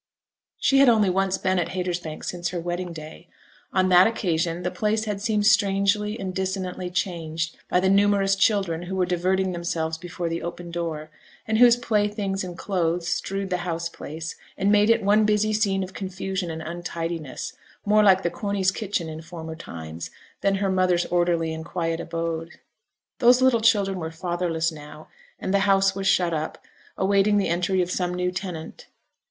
She 0.57 0.79
had 0.79 0.89
only 0.89 1.11
once 1.11 1.37
been 1.37 1.59
at 1.59 1.73
Haytersbank 1.73 2.23
since 2.23 2.49
her 2.49 2.59
wedding 2.59 2.91
day. 2.91 3.27
On 3.71 3.89
that 3.89 4.07
occasion 4.07 4.63
the 4.63 4.71
place 4.71 5.05
had 5.05 5.21
seemed 5.21 5.45
strangely 5.45 6.19
and 6.19 6.33
dissonantly 6.33 6.89
changed 6.89 7.55
by 7.69 7.79
the 7.79 7.87
numerous 7.87 8.35
children 8.35 8.81
who 8.81 8.95
were 8.95 9.05
diverting 9.05 9.51
themselves 9.51 9.99
before 9.99 10.27
the 10.27 10.41
open 10.41 10.71
door, 10.71 11.11
and 11.47 11.59
whose 11.59 11.77
playthings 11.77 12.43
and 12.43 12.57
clothes 12.57 13.09
strewed 13.09 13.51
the 13.51 13.57
house 13.57 13.89
place, 13.89 14.35
and 14.57 14.71
made 14.71 14.89
it 14.89 15.03
one 15.03 15.23
busy 15.23 15.53
scene 15.53 15.83
of 15.83 15.93
confusion 15.93 16.49
and 16.49 16.63
untidiness, 16.63 17.53
more 17.85 18.01
like 18.01 18.23
the 18.23 18.31
Corneys' 18.31 18.71
kitchen 18.73 19.07
in 19.07 19.21
former 19.21 19.55
times, 19.55 20.09
than 20.41 20.55
her 20.55 20.71
mother's 20.71 21.05
orderly 21.05 21.53
and 21.53 21.63
quiet 21.63 21.99
abode. 21.99 22.53
Those 23.19 23.39
little 23.39 23.61
children 23.61 23.99
were 23.99 24.09
fatherless 24.09 24.71
now; 24.71 25.09
and 25.39 25.53
the 25.53 25.59
house 25.69 25.93
was 25.93 26.07
shut 26.07 26.33
up, 26.33 26.57
awaiting 26.97 27.37
the 27.37 27.49
entry 27.49 27.83
of 27.83 27.91
some 27.91 28.15
new 28.15 28.31
tenant. 28.31 28.87